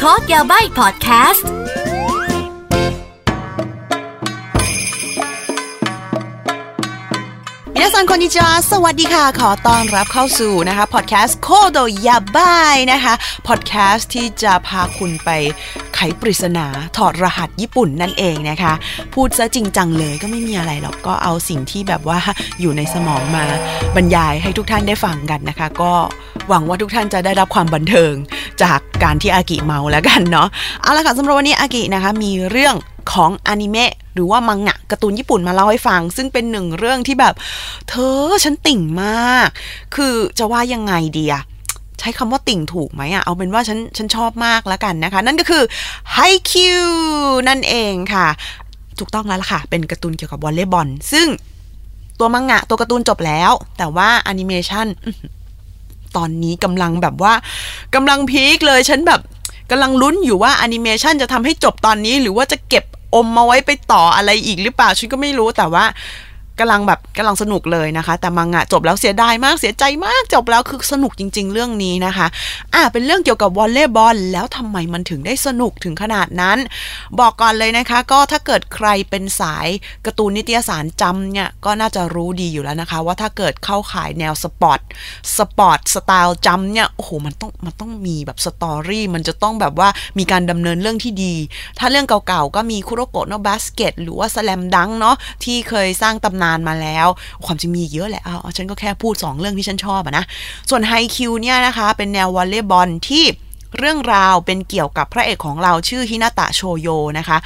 [0.00, 1.48] คอร์สยาใบพอดแคสต์
[7.76, 13.14] 皆さんこんにちはสวัสดีค่ะ ขอต้อนรับเข้าสู่นะคะพอดแคสต์โคโดยาบายนะคะ
[13.48, 15.30] พอดแคสต์ที่จะพาคุณไป
[15.94, 18.72] ไขปริศนาถอดรหัสญี่ปุ่นนั่นเองนะคะ
[19.14, 22.18] พูดซะจริงจังเลยก็ไม่มีอะไรหรอกก็เอาสิ่งที่แบบว่า
[22.60, 23.44] อยู่ในสมองมา
[23.96, 25.92] บรรยายให้ทุกท่านได้ฟังกันนะคะ ก็
[26.48, 28.14] หวังว่าทุกท่านจะได้รับความบันเทิง
[28.63, 30.47] จากการที่อากิเมาแล้วกันเนาะ
[30.81, 32.75] เอาละค่ะสำหรับวันนี้อากินะคะมีเรื่อง
[33.13, 37.33] ของอนิเมะหรือว่ามังงะการ์ตูนญี่ปุ่นมาเล่าให้ฟัง ซึ่งเป็นหนึ่งเรื่องที่แบบ
[37.89, 37.95] เธ
[38.25, 39.47] อฉันติ่งมาก
[39.95, 41.43] คือจะว่ายังไงดีอะ
[41.99, 45.63] ใช้คำว่าติ่งถูกไหมอะเอาเป็นว่าฉันฉันชอบมากแล้วกันนะคะ นั่นก็คือ
[46.15, 46.53] Hi Q
[47.47, 48.27] นั่นเองค่ะ
[48.99, 51.27] ถูกต้องแล้วล่ะค่ะ เป็นการ์ตูนเกี่ยวกับวอลเลย์บอลซึ่ง
[52.19, 54.87] ตัวมังงะตัวการ์ตูนจบแล้ว แต่ว่าแอนิเมชัน
[56.17, 57.33] ตอนนี้กำลังแบบว่า
[57.95, 59.21] กำลัง peak เลยฉันแบบ
[59.71, 62.83] กำลังลุ้นอยู่ว่าแอนิเมชันจะทำให้จบตอนนี้ หรือว่าจะเก็บ
[63.15, 65.85] อมมาไว้ไปต่ออะไรอีกหรือเปล่าฉันก็ไม่รู้แต่ว่า
[66.59, 72.27] กำลังแบบกำลังสนุกเลยนะคะ แต่มังงะจบแล้วเสียดายมากเสียใจมากจบแล้วคือสนุกจริง ๆ เรื่องนี้นะคะ
[72.73, 76.57] อ่าเป็นเรื่องเกี่ยวกับวอลเลย์บอลแล้วทำไมมันถึงได้สนุกถึงขนาดนั้น
[77.19, 79.67] บอกก่อนเลยนะคะ ก็ถ้าเกิดใครเป็นสาย
[80.05, 84.79] การ์ตูนนิตยสารจำเนี่ยก็น่าจะรู้ดีอยู่แล้วนะคะ ว่าถ้าเกิดเข้าข่ายแนว sport
[85.37, 91.35] sport style Jump เนี่ยโอ้โหมันต้องมันต้องมีแบบ story มันจะต้องแบบว่ามีการดำเนินเรื่องที่ดี
[91.79, 97.07] ถ้าเรื่องเก่าๆก็มีคุโรโกะโนบาสเกตหรือว่า Slam Dunk เนาะที่เคยสร้างตำนานมาแล้ว
[97.45, 100.25] ความจริงมีเยอะแหละเอาเอาฉันก็แค่พูด 2 เรื่องที่ฉันชอบอะนะ
[100.69, 103.23] ส่วนไฮคิวเนี่ยนะคะ เป็นแนววอลเลย์บอลที่
[103.77, 107.37] เรื่องราวเป็นเกี่ยวกับพระเอกของเราชื่อฮินาตะโชโยนะคะ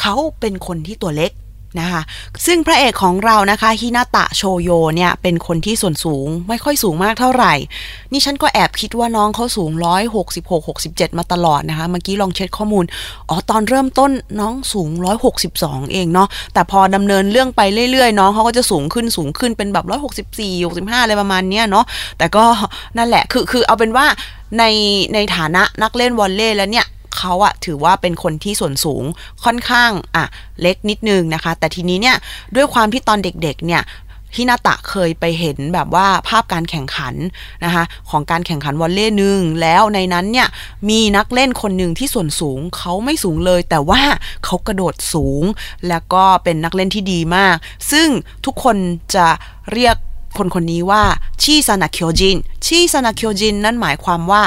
[0.00, 1.32] เขาเป็นคนที่ตัวเล็ก
[1.80, 2.02] นะคะ
[2.46, 7.54] ซึ่งพระเอกของเรานะคะฮินาตะโชโยเนี่ย เป็นคนที่ส่วนสูงไม่ค่อยสูงมากเท่าไหร่
[8.12, 9.70] นี่ฉันก็แอบคิดว่าน้องเขาสูง
[10.22, 12.84] 166 67 มาตลอดนะคะ เมื่อกี้ลองเช็คข้อมูล
[13.28, 14.88] อ๋อ ตอนเริ่มต้นน้องสูง
[15.40, 17.60] 162 เองเนาะ แต่พอดำเนินเรื่องไป
[17.92, 21.84] เรื่อยๆ น้องเขาก็จะสูงขึ้นสูงขึ้นเป็นแบบ 164 65 อะไรประมาณเนี้ยเนาะ
[22.18, 22.44] แต่ก็
[22.96, 24.06] นั่นแหละ คือ คือเอาเป็นว่า
[24.58, 24.64] ใน
[25.14, 26.86] ในฐานะนักเล่นวอลเลย์แล้วเนี่ย
[27.16, 29.04] เขาอะถือว่าเป็นคนที่ส่วนสูง
[29.44, 30.24] ค่อนข้างอะ
[30.60, 32.16] เล็กนิดนึงนะคะ แต่ทีนี้เนี่ย
[32.56, 33.82] ด้วยความที่ตอนเด็กๆเนี่ย
[34.36, 37.14] ฮินาตะเคยไปเห็นแบบว่าภาพการแข่งขัน
[37.64, 40.48] นะคะของการแข่งขันวอลเลย์หนึ่งแล้วในนั้นเนี่ย
[40.88, 44.02] มีนักเล่นคนหนึ่งที่ส่วนสูงเขาไม่สูงเลย แต่ว่า
[44.44, 45.42] เขากระโดดสูง
[45.88, 47.56] แล้วก็เป็นนักเล่นที่ดีมาก
[47.92, 48.08] ซึ่ง
[48.44, 48.76] ทุกคน
[49.14, 49.26] จะ
[49.72, 49.96] เรียก
[50.38, 51.02] คนคนนี้ว่า
[51.42, 52.36] ชิซานะเคียวจิน
[52.66, 54.42] ชิซานะเคียวจินนั่นหมายความว่า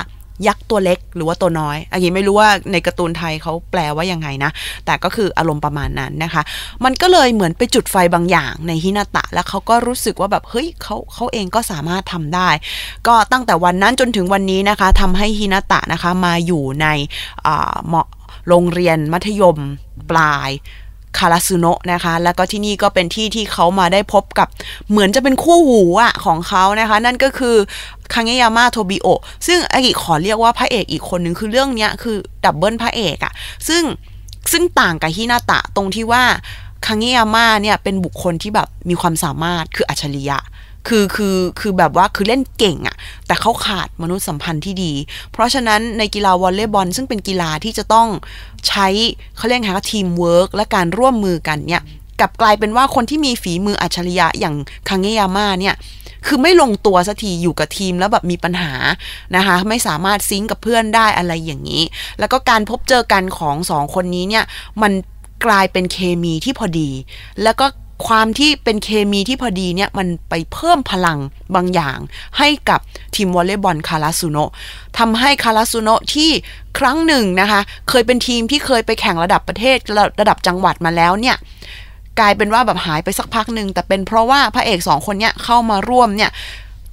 [0.47, 4.51] ยักษ์ตัวเล็กหรือว่าตัวน้อย อันนี้ไม่รู้ว่าในการ์ตูนไทยเขาแปลว่ายังไงนะ
[4.85, 6.41] แต่ก็คืออารมณ์ประมาณนั้นนะคะ
[6.85, 12.49] มันก็เลยเหมือนไปจุดไฟบางอย่างในฮินาตะ แล้วเขาก็รู้สึกว่าแบบเฮ้ยเขาเขาเองก็สามารถทำได้
[13.07, 16.87] ก็ตั้งแต่วันนั้นจนถึงวันนี้นะคะทำให้ฮินาตะนะคะมาอยู่ใน
[17.87, 18.07] เหมาะ
[18.49, 19.57] โรงเรียนมัธยม
[20.11, 20.49] ปลาย
[21.17, 24.47] คาราซุโนะนะคะ แล้วก็ที่นี่ก็เป็นที่ที่เขามาได้พบกับ
[24.89, 27.55] เหมือนจะเป็นคู่หูอะของเขานะคะ นั่นก็คือ
[28.13, 29.07] คังเงยาม่าโทบิโอ
[29.47, 33.33] ซึ่งอากิขอเรียกว่าพระเอกอีกคนนึงคือเรื่องนี้คือ double พระเอกอะ
[33.67, 33.83] ซึ่ง
[34.51, 36.23] ซึ่งต่างกับฮินาตะตรงที่ว่า
[36.85, 40.37] คังเงยาม่าเนี่ยเป็นบุคคลที่แบบมีความสามารถคืออัจฉริยะ
[40.87, 42.95] คือคือคือแบบว่าคือเล่นเก่งอะ
[43.27, 44.93] แต่เขาขาดมนุษยสัมพันธ์ที่ดี
[45.31, 48.07] เพราะฉะนั้นในกีฬาวอลเลย์บอลซึ่งเป็นกีฬาที่จะต้อง
[48.67, 48.87] ใช้
[49.37, 51.83] เขาเรียกไงคะทีมเวิร์กและการร่วมมือกันเนี่ย
[52.19, 54.55] กลับกลายเป็นว่าคนที่มีฝีมืออัจฉริยะอย่าง
[54.89, 55.75] คังเงยาม่าเนี่ย
[56.27, 58.73] คือไม่ลงตัวสักทีอยู่กับทีมแล้วแบบมีปัญหา
[59.35, 61.83] นะคะไม่สามารถ sync กับเพื่อนได้อะไรอย่างนี้
[62.19, 64.43] แล้วก็การพบเจอกันของสองคนนี้เนี่ย
[64.81, 64.91] มัน
[65.45, 66.89] กลายเป็นเคมีที่พอดี
[67.43, 67.65] แล้วก็
[68.07, 71.19] ความที่เป็นเคมีที่พอดีเนี่ย มันไปเพิ่มพลัง
[71.55, 71.97] บางอย่าง
[72.37, 72.79] ให้กับ
[73.15, 74.51] ทีมวอลเลย์บอลคาราซุโนะ
[74.97, 76.29] ทำให้คาราซุโนที่
[76.77, 81.37] ครั้งหนึ่งนะคะ เคยเป็นทีมที่เคยไปแข่งระดับประเทศระระดับจังหวัดมาแล้วเนี่ย
[82.19, 86.31] กลายเป็นว่าแบบหายไปสักพักหนึ่งแต่เป็นเพราะว่าพระเอกสองคนเนี้ยเข้ามาร่วมเนี่ย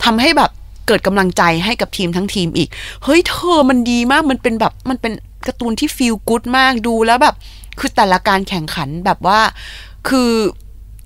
[0.04, 0.50] ทำให้แบบ
[0.86, 2.68] เกิดกำลังใจให้กับทีมทั้งทีมอีก
[3.04, 5.12] เฮ้ยเธอมันดีมากมันเป็นแบบมันเป็น
[5.46, 7.34] การ์ตูนที่ฟีลกู๊ดมากดูแล้วแบบ
[7.78, 9.40] คือแต่ละการแข่งขันแบบว่า
[10.08, 10.30] คือ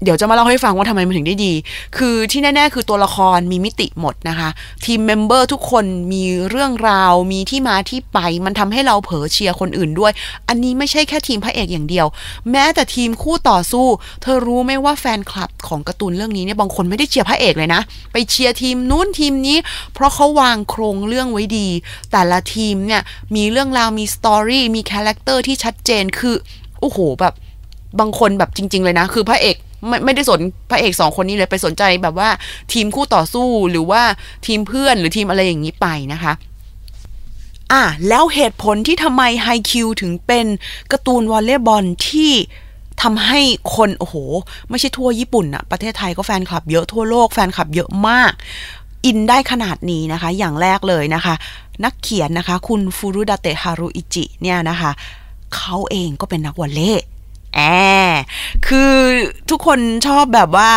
[0.05, 1.53] เดี๋ยวจะมาเล่าให้ฟังว่าทำไมมันถึงได้ดี
[1.97, 4.49] คือที่แน่ ๆ คือตัวละครมีมิติหมดนะคะ
[4.85, 10.13] team member ทุกคนมีเรื่องราว มีที่มาที่ไป มันทำให้เราเผลอเชียร์คนอื่นด้วย
[10.49, 12.07] อันนี้ไม่ใช่แค่ทีมพระเอกอย่างเดียว
[12.51, 13.87] แม้แต่ทีมคู่ต่อสู้
[14.23, 17.83] เธอรู้ไหมว่าแฟนคลับของการ์ตูนเรื่องนี้เนี่ยบางคนไม่ได้เชียร์พระเอกเลยนะ
[18.13, 19.59] ไปเชียร์ทีมนู้นทีมนี้
[19.95, 21.69] เพราะเขาวางโครงเรื่องไว้ดี
[22.13, 23.03] แต่ละทีมเนี่ย
[23.37, 26.35] มีเรื่องราวมี story มี character ที่ชัดเจนคือ
[26.81, 27.35] โอ้โหแบบ
[28.01, 29.57] บางคนแบบจริง ๆ เลยนะ คือพระเอก
[29.89, 30.41] ไม่ไม่ได้สน
[30.71, 32.29] พระเอกสองคนนี้เลยไปสนใจแบบว่า
[32.73, 34.03] ทีมคู่ต่อสู้หรือว่า
[34.47, 36.33] ทีมเพื่อนหรือทีมอะไรอย่างนี้ไปนะคะ
[37.73, 40.47] อะแล้วเหตุผลที่ทำไมไฮคิวถึงเป็น
[40.93, 42.33] การ์ตูนวอลเลย์บอลที่
[43.03, 43.41] ทำให้
[43.77, 44.17] คน โอ้โห
[44.71, 48.33] ไม่ใช่ทั่วญี่ปุ่นอะประเทศไทยก็แฟนคลับเยอะทั่วโลกแฟนคลับเยอะมาก
[49.05, 51.35] อินได้ขนาดนี้นะคะ อย่างแรกเลยนะคะ
[51.85, 54.91] นักเขียนนะคะ คุณฟูรุดาเตะฮารุอิจิเนี่ยนะคะ
[55.57, 57.05] เขาเองก็เป็นนักวอลเลย์
[57.55, 57.61] แอ
[58.67, 58.93] คือ
[59.51, 60.71] ทุกคนชอบแบบว่า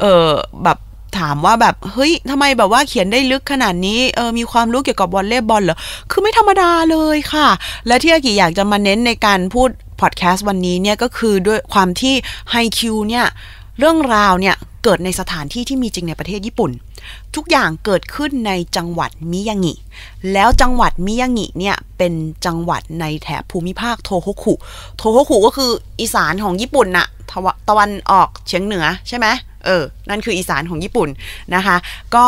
[0.00, 0.28] เออ
[0.64, 0.78] แบบ
[1.18, 5.78] ถามว่าแบบเฮ้ยทำไมแบบว่าเขียนได้ลึกขนาดนี้เออมีความรู้เกี่ยวกับวอลเลย์บอลเหรอ
[6.10, 7.48] คือไม่ธรรมดาเลยค่ะ
[7.86, 9.70] และที่อากิอยากจะมาเน้นในการพูด
[10.00, 12.14] พอดแคสต์วันนี้เนี่ยก็คือด้วยความที่
[12.50, 13.26] ไฮคิวเนี่ย
[13.80, 16.70] เรื่องราวเนี่ยเกิดในสถานที่ที่มีจริงในประเทศญี่ปุ่น
[17.36, 19.74] ทุกอย่างเกิดขึ้นในจังหวัดมิยางิ
[20.32, 22.12] แล้วจังหวัดมิยางิเนี่ยเป็น
[22.46, 24.54] จังหวัดในแถบภูมิภาคโทโฮคุ
[24.96, 27.06] โทโฮคุก็คืออีสานของญี่ปุ่นน่ะ
[27.68, 29.26] ตะวันออกเฉียงเหนือใช่ไหม
[29.64, 31.08] เออ นั่นคืออีสานของญี่ปุ่น
[31.54, 31.76] นะคะ
[32.14, 32.26] ก็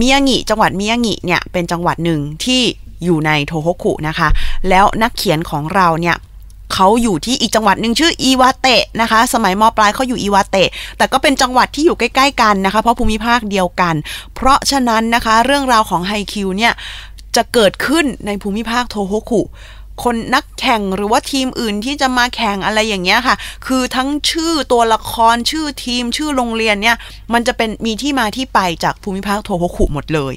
[0.00, 2.62] มิยางิจังหวัดมิยางิเนี่ยเป็นจังหวัดหนึ่งที่
[3.04, 4.28] อยู่ในโทโฮคุนะคะ
[4.68, 6.16] แล้วนักเขียนของเราเนี่ย
[6.74, 13.94] เขาอยู่ที่อีกจังหวัดหนึ่งชื่ออีวาเตะนะคะ สมัยมปลายเขาอยู่อีวาเตะ แต่ก็เป็นจังหวัดที่อยู่ใกล้ ๆ กันนะคะ เพราะภูมิภาคเดียวกัน
[14.34, 16.72] เพราะฉะนั้นนะคะเรื่องราวของไฮคิวเนี่ย
[17.36, 19.42] จะเกิดขึ้นในภูมิภาคโทโฮคุ
[20.04, 23.36] คนนักแข่งหรือว่าทีมอื่นที่จะมาแข่งอะไรอย่างเงี้ยค่ะ
[23.66, 26.96] คือทั้งชื่อตัวละครชื่อทีมชื่อโรงเรียนเนี่ย
[27.32, 30.34] มันจะเป็นมีที่มาที่ไปจากภูมิภาคโทโฮคุหมดเลย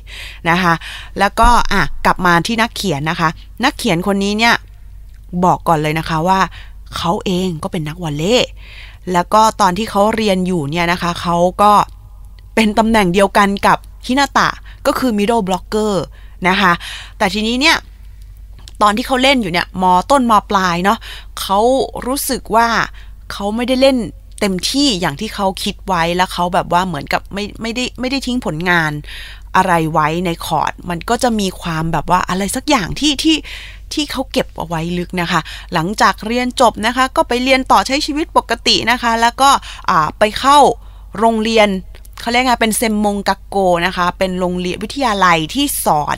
[0.49, 0.73] นะคะ
[1.19, 3.29] แล้วก็อะกลับมาที่นักเขียนนะคะ
[3.63, 4.55] นักเขียนคนนี้เนี่ย
[5.45, 6.39] บอกก่อนเลยนะคะว่า
[6.97, 8.49] เขาเองก็เป็นนักวอลเลย์
[9.13, 11.71] แล้วก็ตอนที่เขาเรียนอยู่เนี่ยนะคะเขาก็
[12.55, 14.49] เป็นตำแหน่งเดียวกันกับฮินาตะ
[14.87, 15.93] ก็คือ middle blocker
[16.49, 16.71] นะคะ
[17.17, 17.77] แต่ทีนี้เนี่ย
[18.81, 20.97] ตอนที่เขาเล่นอยู่เนี่ยมอต้นมอปลายเนาะ
[21.39, 21.59] เขา
[22.07, 22.67] รู้สึกว่า
[23.31, 23.97] เขาไม่ได้เล่น
[24.41, 28.91] เต็มที่อย่างที่เขาคิดไว้แล้วเขาแบบว่าเหมือนกับไม่ไม่ได้ไม่ได้ทิ้งผลงาน
[29.55, 33.37] อะไรไว้ในคอร์ด มันก็จะมีความแบบว่าอะไรสักอย่างที่ที่
[33.93, 35.41] ที่เขาเก็บเอาไว้ลึกนะคะ
[35.73, 39.49] หลังจากเรียนจบนะคะ ก็ไปเรียนต่อใช้ชีวิตปกตินะคะ แล้วก็
[40.19, 40.59] ไปเข้า
[41.19, 41.67] โรงเรียน
[42.25, 46.17] เขาเรียกไงเป็นเซมมงกักโกนะคะ เป็นโรงเรียนวิทยาลัยที่สอน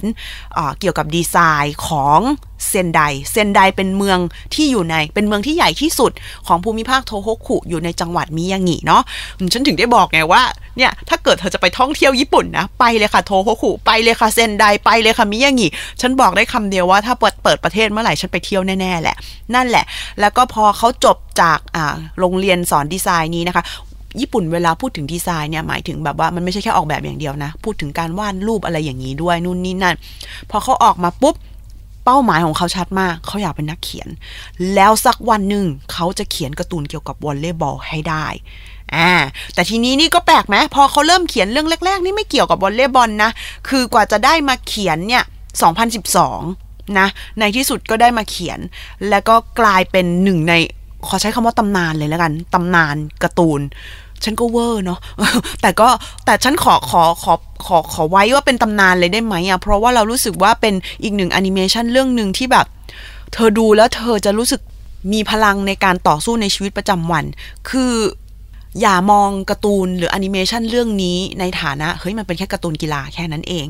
[0.57, 2.19] อเกี่ยวกับดีไซน์ของ
[2.68, 3.00] เซนได
[3.31, 4.19] เซนไดเป็นเมือง
[4.54, 6.12] ที่อยู่ใน เป็นเมืองที่ใหญ่ที่สุด
[6.48, 9.01] ของภูมิภาคโทโฮคุอยู่ในจังหวัดมิยางิเนาะ
[9.54, 10.42] ฉันถึงได้บอกไงว่า
[10.77, 15.68] เนี่ย ถ้าเกิดเธอจะไปท่องเที่ยวญี่ปุ่นนะ ไปเลยค่ะโทโฮคุ ไปเลยค่ะเซนได ไปเลยค่ะมิยางิ
[16.01, 19.15] ฉันบอกได้คำเดียวว่าถ้าเปิดเปิดประเทศเมื่อไหร่ฉันไปเที่ยวแน่ๆแหละ
[19.56, 19.86] นั่นแหละ
[20.19, 21.60] แล้วก็พอเขาจบจาก
[22.19, 23.63] โรงเรียนสอนดีไซน์นี้นะคะ
[24.19, 29.95] ญี่ปุ่นเวลาพูดถึงดีไซน์เนี่ยหมายถึงแบบว่ามันไม่ใช่แค่ออกแบบอย่างเดียวนะ พูดถึงการวาดรูปอะไรอย่างนี้ด้วยนู่นนี่นั่น
[30.50, 31.36] พอเขาออกมาปุ๊บ
[32.06, 34.09] เป้าหมายของเขาชัดมาก เขาอยากเป็นนักเขียน
[34.75, 38.25] แล้วสักวันหนึ่งเขาจะเขียนการ์ตูนเกี่ยวกับวอลเลย์บอลให้ได้
[38.95, 39.12] อ่า
[39.54, 43.31] แต่ทีนี้นี่ก็แปลกไหมพอเขาเริ่มเขียนเรื่องแรก ๆ นี่ไม่เกี่ยวกับวอลเลย์บอลนะ
[43.68, 45.24] คือกว่าจะได้มาเขียนเนี่ย
[46.12, 47.07] 2012 นะ
[47.39, 48.60] ในที่สุดก็ได้มาเขียน
[49.10, 50.53] แล้วก็กลายเป็นหนึ่งใน
[51.08, 53.62] ขอใช้คำว่าตำนานเลยแล้วกันตำนานการ์ตูน
[54.24, 55.00] ฉันก็เวอร์เนาะ
[55.62, 55.90] แต่ก็
[56.26, 57.34] แต่ฉันขอขอขอ
[57.66, 60.74] ขอขอไว้ว่าเป็นตำนานเลยได้ไหมอะเพราะว่าเรารู้สึกว่าเป็น
[61.04, 62.66] อีกหนึ่งแอนิเมชันเรื่องหนึ่งที่แบบ
[63.34, 64.62] เธอดูแล้วเธอจะรู้สึก
[65.14, 67.26] มีพลังในการต่อสู้ในชีวิตประจำวัน
[67.70, 67.94] คือ
[68.81, 73.65] อย่ามองการ์ตูนหรือแอนิเมชันเรื่องนี้ในฐานะเฮ้ยมันเป็นแค่การ์ตูนกีฬาแค่นั้นเอง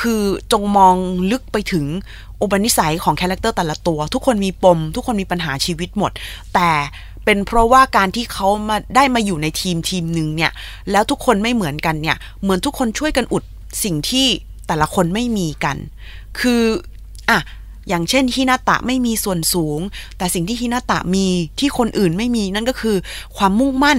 [0.00, 0.22] คือ
[0.52, 0.96] จงมอง
[1.30, 1.86] ลึกไปถึง
[2.40, 6.12] อุปนิสัยของ character แต่ละตัว ทุกคนมีปม ทุกคนมีปัญหาชีวิตหมด
[6.54, 6.70] แต่
[7.24, 10.52] เป็นเพราะว่าการที่เขามาได้มาอยู่ในทีมทีมหนึ่งเนี่ย
[10.90, 13.44] แล้วทุกคนไม่เหมือนกันเนี่ย เหมือนทุกคนช่วยกันอุด
[13.84, 14.26] สิ่งที่
[14.68, 15.76] แต่ละคนไม่มีกัน
[16.40, 16.62] คือ
[17.30, 17.38] อะ
[17.88, 19.80] อย่างเช่นฮินาตะไม่มีส่วนสูง
[20.18, 21.26] แต่สิ่งที่ฮินาตะมี
[21.58, 22.96] ที่คนอื่นไม่มีนั่นก็คือ
[23.36, 23.98] ความมุ่งมั่น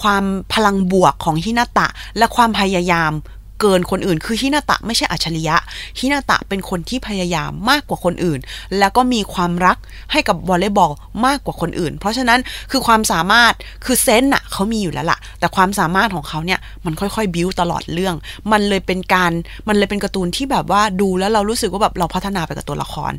[0.00, 1.86] ความพลังบวกของฮินาตะ
[2.18, 3.12] และความพยายาม
[3.60, 5.56] เกินคนอื่น คือฮินาตะไม่ใช่อัจฉริยะ
[5.98, 8.40] ฮินาตะเป็นคนที่พยายามมากกว่าคนอื่น
[8.78, 9.76] แล้วก็มีความรัก
[10.12, 10.92] ให้กับวอลเลย์บอล
[11.26, 18.14] มากกว่าคนอื่น เพราะฉะนั้นคือความสามารถคือเซนต์อะเขามีอยู่แล้วล่ะ แต่ความสามารถของเขาเนี่ยมันค่อยๆบิ้วตลอดเรื่อง
[18.52, 19.32] มันเลยเป็นการ
[19.68, 23.12] มันเลยเป็นการ์ตูนที่แบบว่าดูแล้วเรารู้สึกว่าแบบเราพัฒนาไปกับตัวละคร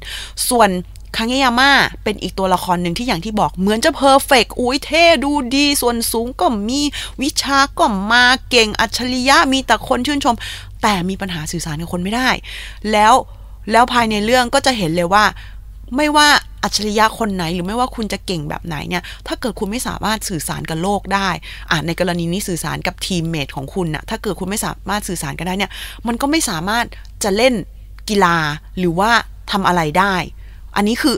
[0.49, 0.69] ส่วน
[1.15, 1.71] คังเงยาม่า
[2.03, 6.81] เป็นอีกตัวละครหนึ่งที่อย่างที่บอกเหมือนจะเพอร์เฟกอุ้ยเท่ดูดี ส่วนสูงก็มี
[7.21, 10.35] วิชาก็มาเก่งอัจฉริยะมีแต่คนชื่นชม
[10.81, 12.29] แต่มีปัญหาสื่อสารกับคนไม่ได้
[12.91, 13.13] แล้ว
[13.71, 15.25] แล้วภายในเรื่องก็จะเห็นเลยว่า
[15.95, 16.27] ไม่ว่า
[16.63, 21.29] อัจฉริยะคนไหน หรือไม่ว่าคุณจะเก่งแบบไหนเนี่ย ถ้าเกิดคุณไม่สามารถสื่อสารกับโลกได้
[21.69, 25.71] อ่าในกรณีนี้สื่อสารกับทีมเมทของคุณนะถ้าเกิดคุณไม่สามารถสื่อสารกันได้เนี่ย
[26.07, 26.85] มันก็ไม่สามารถ
[27.23, 27.53] จะเล่น
[28.09, 28.37] กีฬา
[28.77, 29.11] หรือว่า
[29.51, 30.15] ทำอะไรได้
[30.77, 31.15] อันนี้คือ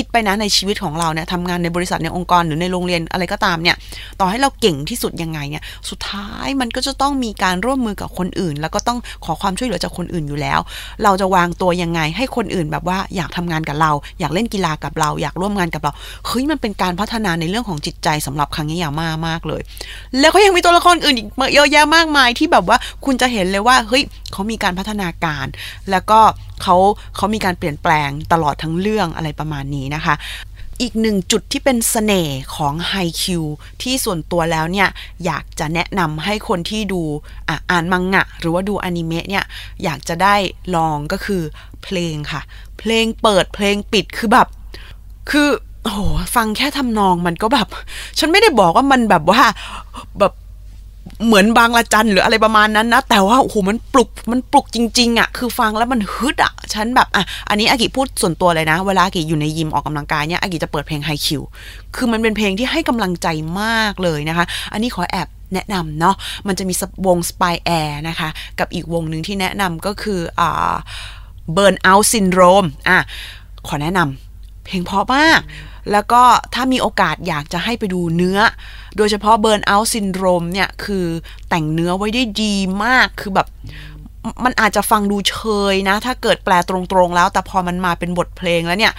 [0.00, 3.76] คิดไปนะในชีวิตของเราเนี่ยทำงานในบริษัทในองค์กรหรือในโรงเรียนอะไรก็ตามเนี่ย
[4.20, 10.60] ต่อให้เราเก่งที่สุดยังไงเนี่ย สุดท้ายมันก็จะต้องมีการร่วมมือกับคนอื่น แล้วก็ต้องขอความช่วยเหลือจากคนอื่นอยู่แล้ว
[11.04, 15.92] เราจะวางตัวยังไงให้คนอื่นแบบว่าอยากทำงานกับเรา อยากเล่นกีฬากับเรา อยากร่วมงานกับเรา
[16.26, 19.60] เฮ้ยมันเป็นการพัฒนาในเรื่องของจิตใจสำหรับครั้งนี้อย่างมากมากเลย
[20.20, 25.46] แล้วก็ยังมีตัวละครอื่นอีกเยอะแยะมากมายที่แบบว่าคุณจะเห็นเลยว่าเฮ้ยเขามีการพัฒนาการ
[25.90, 26.20] แล้วก็
[26.62, 26.76] เขา
[27.16, 30.14] เขามีการเปลี่ยนแปลงตลอดทั้งเรื่องอะไรประมาณนี้นะคะ
[30.82, 33.44] อีกหนึ่งจุดที่เป็นสเสน่ห์ของไฮคิว
[33.82, 34.88] ที่ส่วนตัวแล้วเนี่ย
[35.24, 37.02] อยากจะแนะนำให้คนที่ดู
[37.48, 39.44] อ่อ่านมังงะ หรือว่าดูอนิเมะเนี่ย
[39.84, 40.34] อยากจะได้
[40.76, 41.42] ลองก็คือ
[41.82, 42.40] เพลงค่ะ
[42.78, 44.48] เพลงเปิดเพลงปิดคือแบบ
[45.30, 45.48] คือ
[45.82, 46.00] โอ้โห
[46.36, 47.68] ฟังแค่ทำนองมันก็แบบ
[48.18, 49.42] ฉันไม่ได้บอกว่ามันแบบว่า
[50.18, 50.32] แบบ
[51.26, 61.42] เหมือนบางละจันหรืออะไรประมาณนั้นนะ แต่ว่าโอ้โหมันปลุกมันปลุกจริงๆอะ่ะคือฟังแล้วมันฮึดอะ่ะ ฉันแบบอะอันนี้อากิพูดส่วนตัวเลยนะ เวลาอากิอยู่ในยิมออกกำลังกายเนี่ยอากิจะเปิดเพลงไฮคิว
[61.94, 63.28] คือมันเป็นเพลงที่ให้กำลังใจ
[63.60, 66.74] มากเลยนะคะ อันนี้ขอแอบแนะนำเนาะมันจะมี
[67.06, 70.74] วง Spy Air นะคะ กับอีกวงหนึ่งที่แนะนำก็คืออ่า
[71.56, 72.98] Burn Out Syndrome อะ
[73.68, 74.23] ขอแนะนำ
[74.64, 75.40] เพลงเพราะมาก
[75.92, 76.22] แล้วก็
[76.54, 78.38] ถ้ามีโอกาสอยากจะให้ไปดูเนื้อ
[78.96, 81.06] โดยเฉพาะ Burn Out Syndrome เนี่ย คือ
[81.48, 82.54] แต่งเนื้อไว้ได้ดี
[82.84, 83.48] มากคือแบบ
[84.44, 85.36] มันอาจจะฟังดูเช
[85.72, 88.92] ยนะ ถ้าเกิดแปลตรงๆแล้ว แต่พอมันมาเป็นบทเพลงแล้วเนี่ย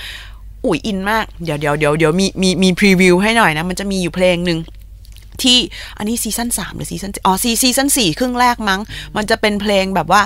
[0.66, 4.60] อุ่ยอินมาก เดี๋ยวเดี๋ยวเดี๋ยวเดี๋ยวมีมีมี preview ให้หน่อยนะ มันจะมีอยู่เพลงหนึ่ง
[5.43, 5.59] ที่
[5.99, 8.81] อันนี้ซีซั่นสามหรือซีซั่นอ๋อซีซีซั่นสี่ครึ่งแรกมั้ง
[9.17, 10.23] มันจะเป็นเพลงแบบว่า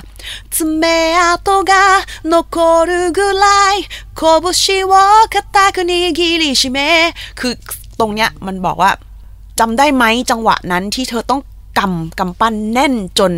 [0.54, 0.84] つめ
[1.26, 1.73] 跡が
[2.32, 2.56] 残
[2.88, 3.75] るぐらい
[4.18, 4.20] 拳
[4.92, 4.94] を
[5.34, 5.37] 固
[5.75, 5.92] く握
[6.42, 6.78] りしめ
[7.40, 7.52] คือ
[8.00, 8.90] ตรงเนี้ยมันบอกว่า
[9.61, 11.40] จำได้ไหมจังหวะนั้นที่เธอต้อง
[11.78, 13.32] กำกำปั้นแน่นจน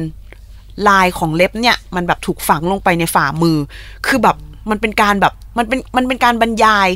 [0.88, 3.56] ลายของเล็บเนี่ย มันแบบถูกฝังลงไปในฝ่ามือ
[4.06, 4.36] คือแบบ
[4.70, 6.88] มันเป็นการแบบมันเป็นมันเป็นการบรรยาย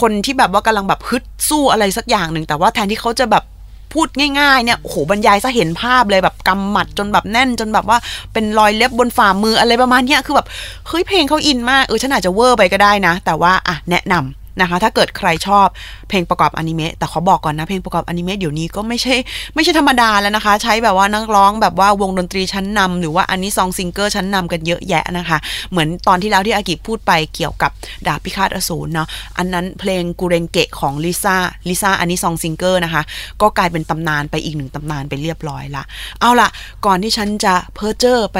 [0.00, 3.44] คนที่แบบว่ากำลังแบบฮึดสู้อะไรสักอย่างหนึ่งแต่ว่าแทนที่เขาจะแบบ
[3.93, 4.07] พูด
[4.39, 7.97] ง่ายๆเนี่ยโอ้โหบรรยายซะเห็นภาพเลยแบบกำหมัดจนแบบแน่นจนแบบว่า
[8.33, 10.47] เป็นรอยเล็บบนฝ่ามืออะไรประมาณเนี้ยคือแบบ
[10.87, 15.67] เฮ้ยเพลงเขาอินมากเออฉันอาจจะเวอร์ไปก็ได้นะ แต่ว่าอะแนะนำ นะคะ ถ้าเกิดใครชอบ
[16.09, 19.15] เพลงประกอบอนิเมะแต่ขอบอกก่อนนะเพลงประกอบอนิเมะเดี๋ยวนี้ก็ไม่ใช่
[19.55, 25.37] ไม่ใช่ธรรมดาแล้วนะคะ ใช้แบบว่านักร้องแบบว่าวงดนตรีชั้นนำหรือว่า anisong singer ชั้นนำกันเยอะแยะนะคะ
[25.71, 27.71] เหมือนตอนที่แล้วที่อากิพูดไปเกี่ยวกับ
[28.07, 31.37] ดาบพิฆาตอสูรเนาะอันนั้นเพลงกูเรงเกะของลิซ่า
[31.69, 33.01] ลิซ่า Anisong singer นะคะ
[33.41, 35.83] ก็กลายเป็นตำนานไปอีกหนึ่งตำนานไปเรียบร้อยละ
[36.19, 36.49] เอาล่ะ
[36.85, 38.39] ก่อนที่ฉันจะเพ้อเจ้อไป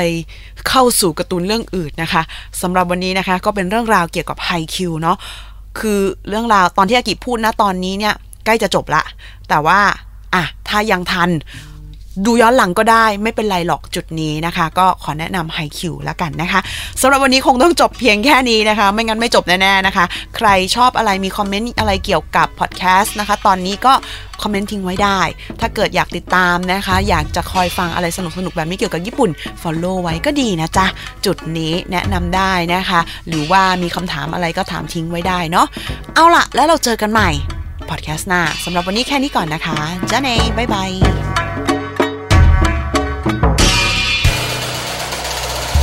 [0.69, 2.21] เข้าสู่การ์ตูนเรื่องอื่นนะคะ
[2.61, 5.17] สำหรับวันนี้นะคะก็เป็นเรื่องราวเกี่ยวกับไฮคิวเนาะ
[5.79, 9.03] คือเรื่องราวตอนที่อากิพูดนะตอนนี้เนี่ย ใกล้จะจบละ
[9.49, 9.79] แต่ว่า
[10.33, 11.29] อะถ้ายังทัน
[12.25, 16.59] ดูย้อนหลังก็ได้ไม่เป็นไรหรอกจุดนี้นะคะ ก็ขอแนะนำไฮคิวแล้วกันนะคะ
[17.01, 20.05] สำหรับวันนี้คงต้องจบเพียงแค่นี้นะคะ ไม่งั้นไม่จบแน่ๆนะคะ
[20.37, 23.93] ใครชอบอะไรมีคอมเมนต์อะไรเกี่ยวกับพอดแคสต์นะคะ ตอนนี้ก็
[24.41, 25.19] คอมเมนต์ทิ้งไว้ได้
[25.59, 29.29] ถ้าเกิดอยากติดตามนะคะ อยากจะคอยฟังอะไรสนุกๆแบบนี้เกี่ยวกับญี่ปุ่น
[29.61, 30.85] Follow ไว้ก็ดีนะจ๊ะ
[31.25, 35.67] จุดนี้แนะนำได้นะคะ หรือว่ามีคำถามอะไรก็ถามทิ้งไว้ได้เนาะ
[36.15, 37.29] เอาล่ะแล้วเราเจอกันใหม่
[37.89, 39.77] พอดแคสต์หน้าสำหรับวันนี้แค่นี้ก่อนนะคะ
[40.11, 41.20] じゃあね bye bye